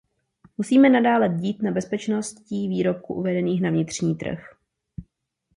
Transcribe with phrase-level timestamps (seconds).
[0.57, 4.39] Musíme nadále bdít nad bezpečností výrobků uvedených na vnitřní trh.